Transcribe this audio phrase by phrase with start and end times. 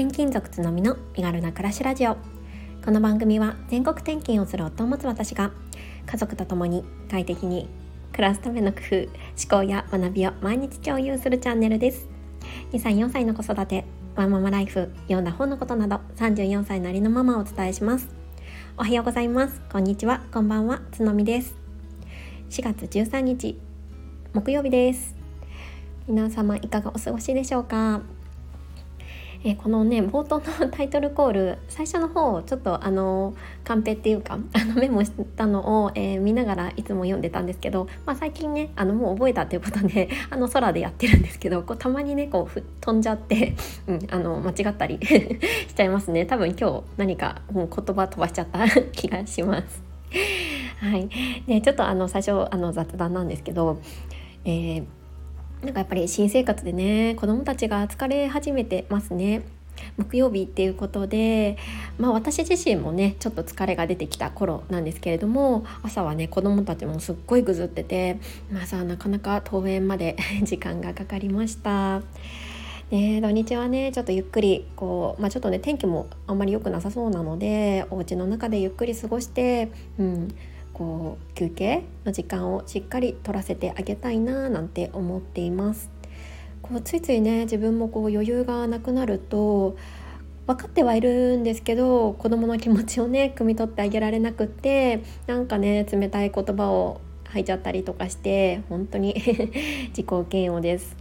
[0.00, 2.16] 転勤族つのみの身軽な暮らしラジオ。
[2.82, 5.52] この番組は全国転勤をする夫を持つ私が
[6.06, 7.68] 家族と共に快適に
[8.10, 9.10] 暮らすための工夫思
[9.50, 12.08] 考や学びを毎日共有するチャンネルです。
[12.72, 13.84] 2歳4歳の子育て
[14.16, 18.08] ワンママライフ読んだ本のことなど34歳なりのママをお伝えします。
[18.78, 19.60] おはようございます。
[19.70, 20.22] こんにちは。
[20.32, 20.80] こんばんは。
[20.92, 21.54] つのみです。
[22.48, 23.60] 4月13日
[24.32, 25.14] 木曜日です。
[26.08, 28.00] 皆様いかがお過ごしでしょうか？
[29.42, 43.54] えこのね冒頭のタイトルコール最初の方ちょっとあのカンペっていうかあのメモしたのを、えー、見ながらいつも読んでたんですけど、まあ、最近ねあのもう覚えたということで あの空でやってるんですけどこうたまにねこう飛んじゃって、
[43.88, 49.82] うん、あの間違ったり しちゃいますね多分今日何かも、う、言葉飛ばしちゃった気がします。
[50.80, 51.08] はい、
[51.46, 53.78] でちょっとあの最初あの雑談なんですけど、
[54.44, 54.84] えー
[55.62, 59.42] なんかやっぱり新生活でね子どもたちが疲れ始めてますね。
[59.96, 61.56] 木曜日っていうことで、
[61.98, 68.18] まあ、私自身もねちょっと疲れが出てきた頃なんですけれども朝はね子どもたちもすっごいぐずってて、
[68.52, 72.02] まあ、さなかなか登園まで 時間がかかりました。
[72.90, 80.28] で土日はねちょっとゆっくりこう、まあ、ちょっとね天気もあんまり良くなさそうなのでお家の中でゆっくり過ごして、うん、
[80.72, 85.90] こう休憩の時間をしっかり取らせてあげたいななんて思っています。
[86.62, 89.76] こうついついね自分もこう余裕がなくなると
[90.46, 99.14] 分かってはいるんですけど子どもの気持ちをね汲み取ってあげられなくってなんかね冷たい言葉を吐いちゃったりとかして本当に
[99.96, 100.99] 自己嫌悪です。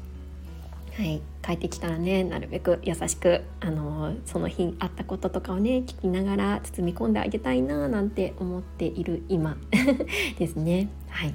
[0.95, 9.57] はい、帰ってきたらねなるべく優しくあのその日あったこととかをね聞きながら包み込んであげたいななんて思っている今
[10.37, 10.89] ですね。
[11.09, 11.33] はい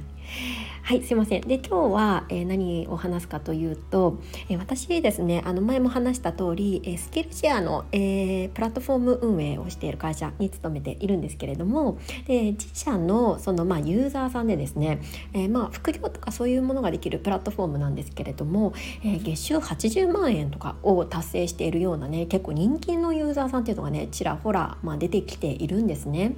[0.84, 4.18] はいすいませんで今日は、えー、何を話すかというと、
[4.50, 15.00] えー、私ですねあの前も話した通り、えー、スキルシェアの、えプラットフォーム運営をしている会社に勤めているんですけれどもで自社のその、まあ、ユーザーさんでですね、
[15.32, 26.36] えまあ、副業とかそういうものができるプラットフォームなんですけれども、え月収80万円とかを達成しているようなね結構人気のユーザーさんっていうのがねちらほら、まあ、出てきているんですね。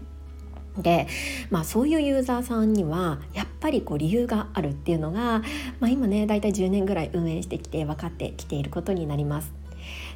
[0.79, 1.07] で、
[1.51, 5.43] まあ、そういうユーザーさんにはやっぱりこう理由があるっていうのが、
[5.81, 9.67] まあ、今ね大体10年ぐらい運営してきて分かってきていることになります。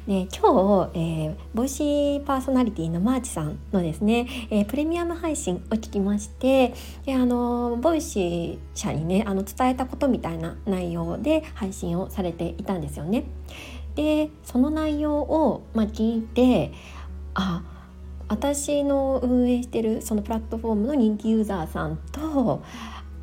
[0.07, 6.73] で今日、えー、 Voicy パーソナリティのマーチさんのですね、えー、プレミアム配信を聞きまして
[7.05, 13.25] であの Voicy 社にねあの伝えたことみたいな内容で配信をされていたんですよね。
[13.95, 16.71] でその内容を、まあ、聞いて
[17.33, 17.63] あ
[18.31, 22.63] 私の運営してるそのプラットフォームの人気ユーザーさんと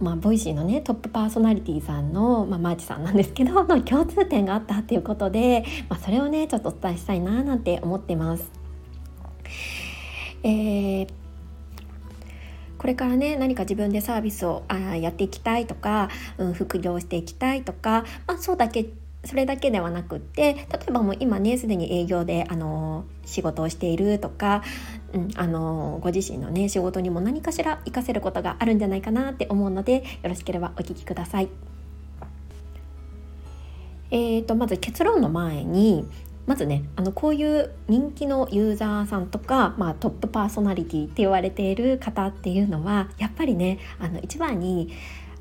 [0.00, 8.50] まあ、 Voicy のねトップパーソナリティさんの、まあ、マーチさんなんですけど の共通点があったっていうことで、まあ、それをねちょっとお伝えしたいななんて思ってます。
[10.44, 11.08] えー
[12.78, 18.86] これからね何か自分でサービスをあやっていきたいとか、うん、副業していきたいとか、まあ、そうだけ
[19.28, 24.62] それだけではなくって例えばもう今ねすでに営業であの仕事をしているとか、
[25.12, 31.48] うん、あのご自身のね仕事にも何かしら活かせることがあるんじゃないかなって思うのでよろしければお聞きください。
[34.10, 36.08] えーと、まず結論の前に
[36.46, 44.90] まずねあのこういう人気のユーザーさんとか、まあ、トップパーソナリティって言われている方っていうのはやっぱりねあの一番に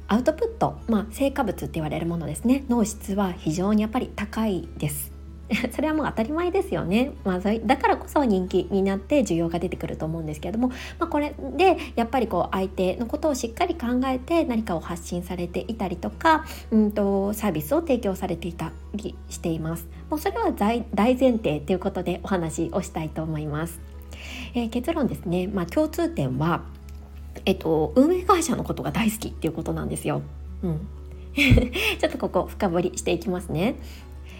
[0.07, 2.63] アウトプット、まあ、成果物って言われるものですね。
[2.69, 5.17] の質は非常にやっぱり高いです。
[5.71, 10.69] それはもう当たり前ですよね、まあ、だからこそ人気になって需要が出てくると思うんですけれども、
[10.99, 19.87] まあ、これでやっぱりこう相手のことをしっかり考えて何かを発信されていたりとか、うんと、サービスを提供されていたりしています。
[20.09, 23.79] もうそれは大前提ということでお話をしたいと思います、
[24.53, 26.61] えー、結論ですね、まあ、共通点は
[27.47, 30.21] えっと、運営会社のことが大好きっていうことなんですよ。
[30.63, 30.87] うん、
[31.33, 33.75] ちょっとここ深掘りしていきますね。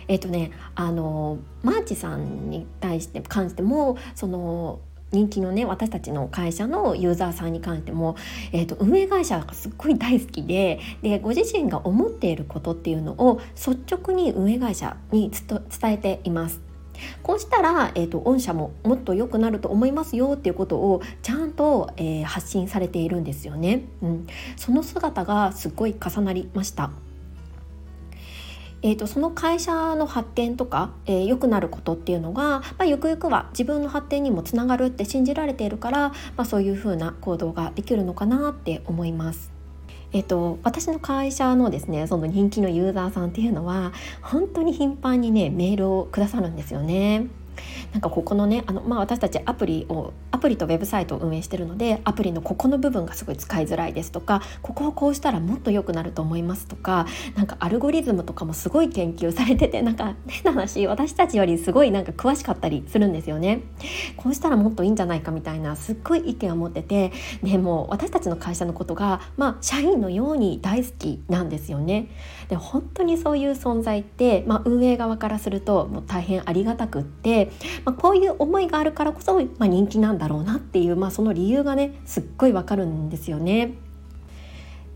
[0.09, 4.80] えっとねあのマーチさんに対して関してもその
[5.12, 8.18] 人気のね私たちの会社のユーザーさんに関しても、
[8.51, 16.66] えーと、運営会社がすっごい大好きででご自身が思っていることっていうのを率直に運営会社に伝えています。
[17.23, 26.91] こうしたら、えーと、御社ももっと良くなると思いますよっていうことをちゃんと、えー、発信されているんですよね、うん、その姿がすっごい重なりました。
[28.83, 39.56] えーと、その会社の発展とか、えー、くなることっていうのが、まあ、ゆくゆくは自分の発展にもつながるって信じられているから、まあ、そういうふうな行動ができるのかなって思います。
[40.13, 47.27] えっと、私の会社のですねその人気のユーザーさんっていうのは本当に頻繁にねメールをくださるんですよね。
[47.94, 57.06] なんかここのねあの、まあ、私たちアプリをアプリとウェブサイトを運営してるのでアプリのここの部分がすごい使いづらいですとかここをこうしたらもっと良くなると思いますとか
[57.36, 63.62] なんかアルゴリズムとかもすごい研究されててなんか変な話私たちよりすごいなんか詳しかったりするんですよね。
[64.15, 67.12] こうしたらもっといいんじゃないかみたいなすっごい意見を持ってて
[67.44, 72.10] でも私たちの会社のことが、まあ、社員のように大好きなんですよね。
[72.50, 77.46] で本当にそういう存在って、まあ、運営側からするともう大変ありがたくって、
[77.85, 83.73] まあ、こういう思いがあるからこそ、まあ、人気なんだろうなっていう、まあ、その理由がねすっごいわかるんですよね。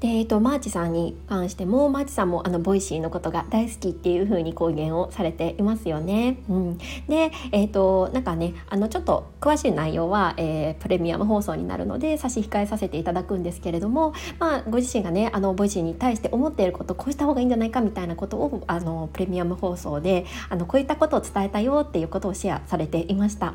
[0.01, 6.39] で、えっと、マーチさんに関してもマーチさんもあの Voicy のことが大好きっていう風に公言をされていますよね。
[6.49, 6.77] うん、
[7.07, 23.53] で、えっと、なんかねあのちょっと詳しい内容は、えー、プレミアム放送になるので差し控えさせていただくんですけれども、まあ、ご自身がねあの Voicy に対して思っていることこうした方がいいんじゃないかみたいなことをあのプレミアム放送であのこういったことを伝えたよっていうことをシェアされていました。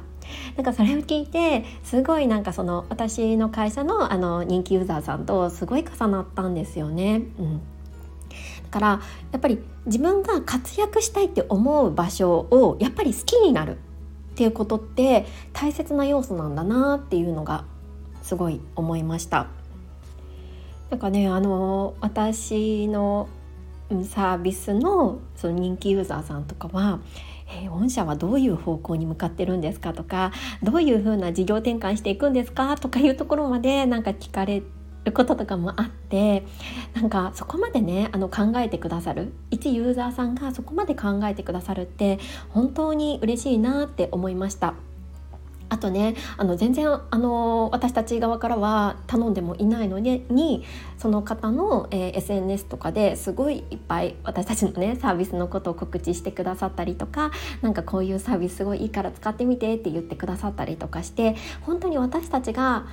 [0.56, 7.22] なんかそれを聞いてすごいなんかその私の会社のあの人気ユーザーさんとすごい重なったんですよね。
[7.38, 7.60] うん
[8.64, 9.00] だから
[9.32, 13.76] やっぱり自分が活躍したいって思う場所をやっぱり好きになる
[14.32, 17.64] っていうことって大切な要素なんだなっていうのが
[18.22, 19.46] すごい思いました。
[20.90, 23.28] なんかねあの私の
[24.04, 26.98] サービスのその人気ユーザーさんとかは
[27.48, 29.92] えー、御社はどういう方向に向かってるんですか？
[29.92, 30.32] とか
[30.62, 32.76] どういうふうな事業転換していくんですか？
[32.76, 34.62] とかいうところまでなんか聞かれ
[35.04, 36.44] ることとかもあって
[36.94, 44.74] なんかそこまでねあの考えてくださる一ユーザーさんがそこまで考えてくださるって本当に嬉しいなって思いました。
[45.68, 50.64] あとねあの全然あの私たち側からは頼んでもいないのに
[50.96, 57.32] その方の、えー、SNS とかですごいいっぱい私たちのねサービスのことを告知してくださったりとか
[57.62, 62.86] なんかこういうサービスすごいいいから使ってみてって言ってくださったりとかして本当に私たちが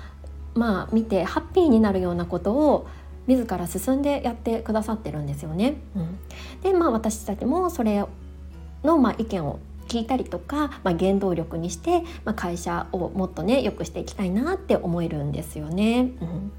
[0.56, 2.88] まあ見てハッピーになるようなことを
[3.28, 5.76] 自ら進んでやってくださってるんですよね。
[5.96, 6.20] うん、
[6.62, 8.04] でまあ私たちもそれ
[8.84, 9.60] の、まあ、意見を
[9.94, 16.12] 聞いたりとか、まあ、原動力にして、まあ、会社をもっとね良くしていきたいなって思えるんですよね。
[16.22, 16.52] うん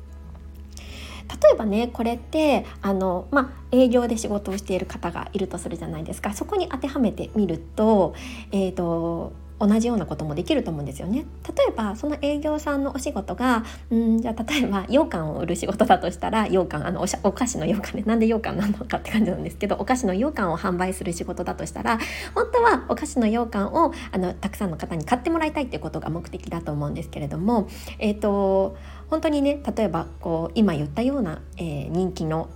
[1.43, 8.15] 例えばねこれってあの、まあ、営業で仕事をしている方がいるとするじゃないですかそこに当てはめてみると,、
[8.53, 9.33] えーと
[9.67, 11.25] 同じようなこともできると思うんですよね。
[11.57, 21.99] 例えばその営業さんのお仕事がうんじゃあ例えば羊羹を売る仕事だとしたら羊羹あのおしゃお菓子の羊羹ねなんで羊羹なのかって感じなんですけどお菓子の羊羹を販売する仕事だとしたら
[22.35, 27.69] 本当はお菓子の羊羹をあのたくさんの方に買ってもらいたいっていうことが目的だと思うんですけれども
[27.99, 28.77] えっ、ー、と
[29.11, 32.51] 本当にね例えばこう今言ったような、えー、人気の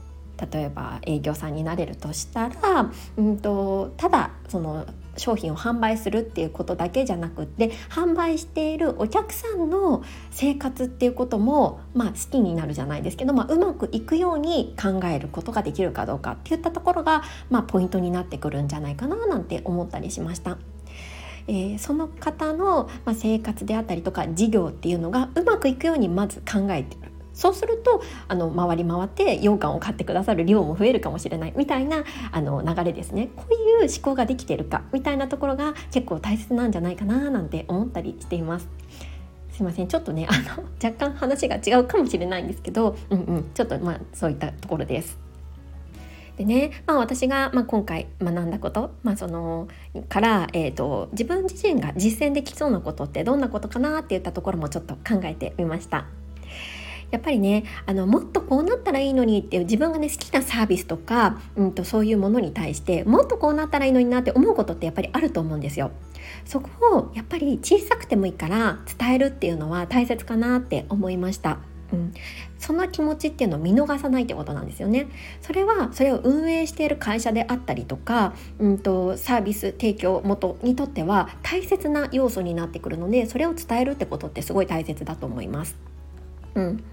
[0.53, 4.87] 例えば営業さんになれるとしたら、うんとただその
[5.19, 20.59] 商品を販売するっていうことだけじゃなくって販売しているお客さんの生活っていうことも、まあ、好きになるじゃないですけど、まあ、うまくいくように考えることができるかどうかっていったところが、まあ、ポイントになってくるんじゃないかななんて思ったりしました。
[21.49, 26.97] えー、その方の、まあ、生活であったりとか事業っていうのがうまくいくようにまず考えて
[27.39, 32.03] そうするとあの回り回って羊羹を買ってくださる量も増えるかもしれないみたいな
[32.33, 38.69] あの流れですねこういう思考ができてるかみたいなところが結構大切なんじゃないかななんて思ったりしています。
[39.53, 45.17] すいませんちょっとねあの若干話が違うかもしれないんですけど、うんうん、ちょっとまあそういったところです。
[46.37, 49.67] でね、まあ、私が、まあ、今回学んだこと、まあ、その
[50.09, 56.07] から、えーと自分自身が実践できそうなことってどんなことかなっていったところもちょっと考えてみました。
[57.11, 65.91] やっぱりねあのもっとこうなったらいいのにっていう自分がね好きなサービスとか、うんと、そういうものに対してもっとこうなったらいいのになって思うことってやっぱりあると思うんですよ。
[66.45, 71.59] そこをやっぱり小さくてもいいから伝えるっていうのは大切かなって思いました。
[71.93, 72.13] うん、
[72.59, 75.07] その気持ちっていうのを見逃さないってことなんですよね。
[75.41, 85.77] それはそれを運営している会社であったりとか、うんと、サービス提供元にとっては大切な要素になってくるのでそれを伝えるってことってすごい大切だと思います。
[86.59, 86.85] うん、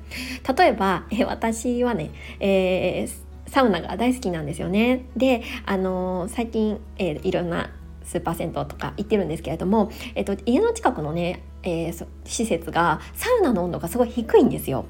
[0.55, 5.05] 例えば、え私はね、えー、サウナが大好きなんですよね。
[5.17, 7.72] で、あのー、最近、えー、いろんな
[8.03, 14.86] スーパー銭湯とか行ってるんですけれども、えっと、家の近くのねえー、施設がサウナの温度がすごい低いんですよ。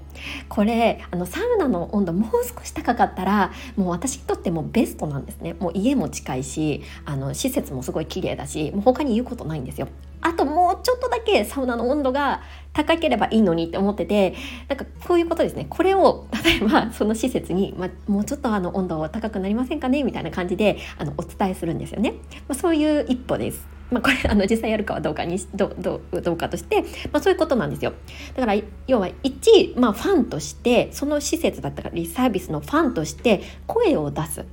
[0.50, 5.56] これあのサウナの温度もう少し高かったらもう私にとってもベストなんですね。
[5.60, 9.88] もう家も近いしあの施設もすごい綺麗だしもう他に言うことないんですよ。
[10.22, 12.42] あともうちょっとだけサウナの温度が
[12.74, 14.34] 高ければいいのにって思ってて
[14.68, 20.04] なんかこういうことですねこれを例えばその施設に、まもうちょっとあの温度高くなりませんかね？
[20.04, 22.14] みたいな感じであのお伝えするんですよね、
[22.48, 23.75] まあ、そういう一歩です。
[23.92, 27.94] まあ、これあの実際やるかはどうかにどどどうかとして、まあ、そういうことなんですよ
[28.34, 34.46] だから要は一、まあ、ファンとしてその施設だったりサービスのファンとして声を出すっ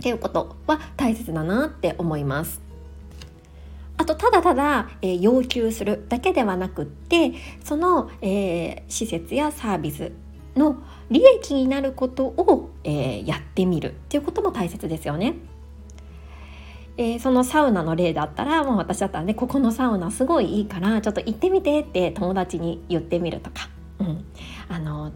[0.00, 2.60] ていうことは大切だなって思います。
[3.98, 10.10] あとただただ、えー、要求するだけではなくってその、えー、施設やサービス
[10.56, 15.34] の利益になることを、えー、やってみるっていうことも大切ですよね。
[16.96, 23.68] えー、そのサウナの例だったらもう私だったらねここのサウナすごいいいからちょっと行ってみてって友達に言ってみるとか、
[23.98, 24.24] うん、
[24.68, 25.12] あの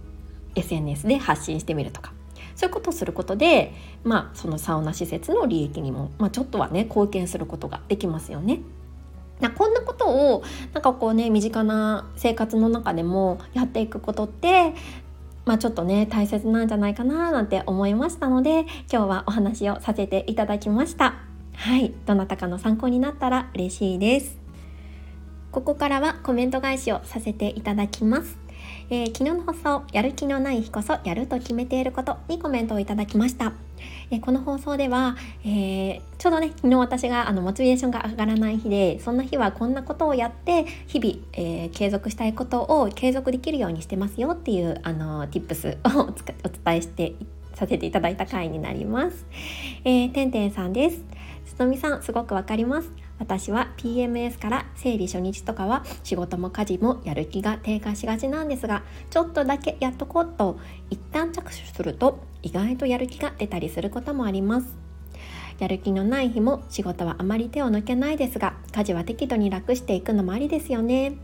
[0.54, 2.12] SNS で発信してみるとか。
[2.54, 8.60] そういうことをすることで、まあ、そのサウナ施設の利益にも、まあ、ちょっとはね貢献することができますよね。
[9.40, 10.42] なこんなことを
[10.72, 14.74] なんかこうね身近な生活の中でもやっていくことって
[15.44, 21.25] まあ、ちょっとね大切なんじゃないかななんて思いましたので今日はお話をさせていただきました。
[21.56, 24.38] はいどなたかの参考になったら嬉しいです
[25.50, 28.38] ここからはコメント返しをさせていただきます
[28.88, 33.52] えー、昨日の放送「やる気のない日こそやると決めていること」にコメントをいただきました。
[34.10, 47.14] えー、この放送では、えー、ちょうどね昨日私があのモチベーションが上がらない日でそんな日はこんなことをやって日々、え継続したいことを継続できるようにしてますよっていうあの tips を お伝えして
[47.54, 49.26] させていただいた回になります。
[49.84, 51.04] えー、てんてんさんです。
[51.56, 52.92] つとみさんすごくわかります。
[53.18, 60.58] 私は PMS から生理初日とかは仕事も家事もやる気が低下しがちなんですがちょっとだけやっとこうと
[60.90, 64.66] 一旦着手すると意外とやる気が出たりすることもあります
[65.58, 71.16] やる気のない日も仕事はあまり手を抜けないですが家事は適度に楽していくのもありですよね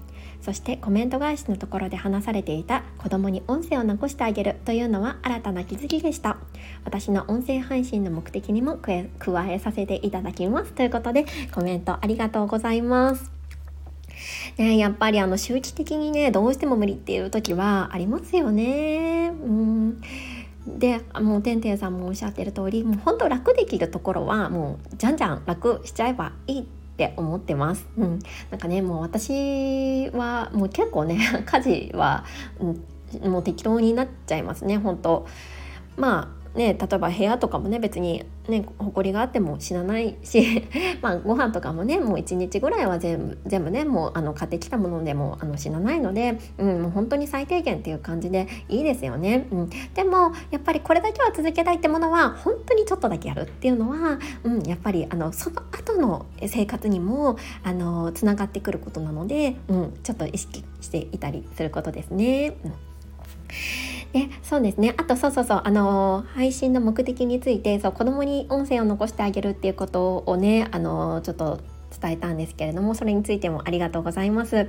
[0.43, 6.37] そしてコメント返しのところで話されていた子供に音声を残してあげるというのは新たな気づきでした。
[6.85, 10.73] 私の音声配信の目的にも加えさせていただきます。
[10.73, 13.31] ということでコメントありがとうございます。
[14.59, 19.29] ね、やっぱりあの周期的にねどうしても無理っていう時はありますよね。
[19.29, 20.01] うん。
[20.67, 26.65] でもうてんてんさんもおっしゃってる通りもうほんと楽できるところはもうじゃんじゃん楽しちゃえばいいっ
[27.09, 27.87] て思ってます。
[27.97, 28.19] うん、
[28.51, 32.25] なんかねもう私はもう結構ね 家事は、
[32.61, 35.27] うん、もう適当になっちゃいますね本当
[35.97, 40.69] まあね、例えば部屋とかもね別にね埃があっても死なないし
[41.01, 62.57] まあご飯とかもねもう1日ぐらいは全部全部ねもうあの買ってきたものでもあの死なないので、うん、もう本当に最低限っていう感じでいいですよね、うん、でもやっぱりこれだけは続けたいってものは本当にちょっとだけやるっていうのは、うん、やっぱりあのその後の生活にもあのつながってくることなので、うん、ちょっと意識していたりすることですね。
[62.65, 62.73] うん。
[64.13, 64.95] でそうですね。
[64.99, 65.63] あとそうそうそう。
[65.65, 71.61] あの配信の目的についてそう子供に音声を残してあげるっていうことをねあのちょっと
[71.99, 74.69] 伝えたんですけれどもそれについてもありがとうございます。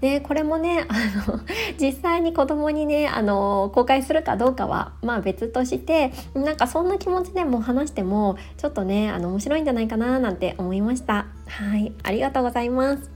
[0.00, 1.40] でこれもねあの
[1.80, 11.26] 実際に子供にねあの公開するかどうかはまあ別としてなんかそんな気持ちでも話してもちょっとねあの面白いんじゃないかななんて思いました。
[11.46, 11.92] はい。
[12.04, 13.10] ありがとうございます。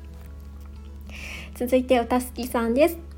[1.54, 3.11] 続いておたすきさんです。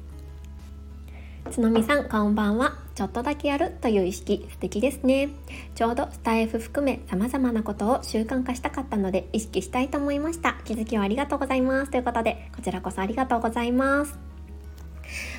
[1.51, 2.75] つのみさんこんばんは。
[2.95, 5.29] ちょっとだけやるという意識素敵ですね。
[5.75, 10.57] ちょうどスタイフ含め様々なことを習慣化したかったので意識したいと思いました。
[10.65, 11.91] 気づきをありがとうございます。
[11.91, 14.19] ということでこちらこそありがとうございます。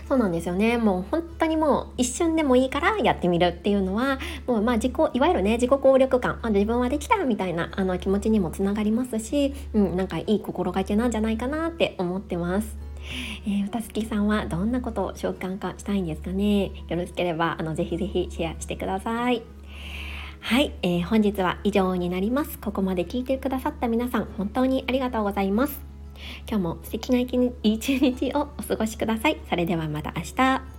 [0.08, 0.78] そうなんですよね。
[0.78, 12.85] もう本当にもう一瞬でもいいからやってみるっていうのはもうまあ自己いわゆるね自己効力感、あ、自分はできたみたいなあの気持ちにもつながりますし、うん、なんかいい心がけなんじゃないかなって思ってます。
[13.46, 16.72] えー、たすきさんはどんなことを習慣化したいんですかね？
[16.88, 19.44] よろしければあのぜひぜひシェアしてください。
[20.40, 22.60] はい、えー、本日は以上になります。
[22.60, 25.82] ここまで聞いてくださった皆さん本当にありがとうございます。
[26.48, 27.38] 今日も素敵な一
[28.00, 29.38] 日をお過ごしください。
[29.50, 30.75] それではまた明日。